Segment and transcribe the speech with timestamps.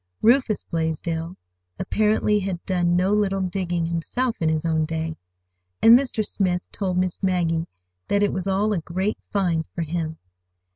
[0.23, 1.37] Rufus Blaisdell
[1.77, 5.15] apparently had done no little "digging" himself in his own day,
[5.79, 6.25] and Mr.
[6.25, 7.67] Smith told Miss Maggie
[8.07, 10.17] that it was all a great "find" for him.